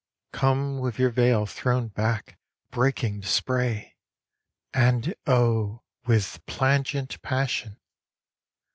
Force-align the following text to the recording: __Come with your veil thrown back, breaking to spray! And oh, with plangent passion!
__Come 0.39 0.81
with 0.81 0.97
your 0.97 1.11
veil 1.11 1.45
thrown 1.45 1.89
back, 1.89 2.39
breaking 2.71 3.21
to 3.21 3.27
spray! 3.27 3.97
And 4.73 5.13
oh, 5.27 5.83
with 6.07 6.43
plangent 6.47 7.21
passion! 7.21 7.77